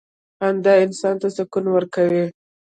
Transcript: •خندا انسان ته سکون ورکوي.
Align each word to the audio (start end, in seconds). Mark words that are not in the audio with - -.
•خندا 0.39 0.73
انسان 0.85 1.15
ته 1.21 1.27
سکون 1.35 1.65
ورکوي. 1.71 2.25